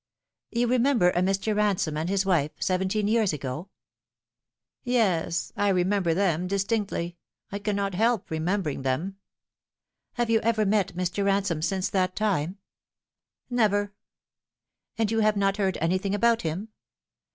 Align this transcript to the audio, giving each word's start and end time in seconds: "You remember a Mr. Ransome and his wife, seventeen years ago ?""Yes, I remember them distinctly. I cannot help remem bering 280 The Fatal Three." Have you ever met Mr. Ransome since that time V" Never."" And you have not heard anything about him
"You 0.49 0.65
remember 0.65 1.11
a 1.11 1.19
Mr. 1.19 1.55
Ransome 1.55 1.95
and 1.95 2.09
his 2.09 2.25
wife, 2.25 2.53
seventeen 2.59 3.07
years 3.07 3.33
ago 3.33 3.69
?""Yes, 4.83 5.53
I 5.55 5.69
remember 5.69 6.15
them 6.15 6.47
distinctly. 6.47 7.17
I 7.51 7.59
cannot 7.59 7.93
help 7.93 8.29
remem 8.29 8.63
bering 8.63 8.81
280 8.81 8.81
The 8.81 8.81
Fatal 8.81 9.03
Three." 9.13 10.13
Have 10.13 10.29
you 10.31 10.39
ever 10.39 10.65
met 10.65 10.95
Mr. 10.95 11.23
Ransome 11.23 11.61
since 11.61 11.89
that 11.91 12.15
time 12.15 12.53
V" 12.53 12.57
Never."" 13.57 13.93
And 14.97 15.11
you 15.11 15.19
have 15.19 15.37
not 15.37 15.57
heard 15.57 15.77
anything 15.79 16.15
about 16.15 16.41
him 16.41 16.69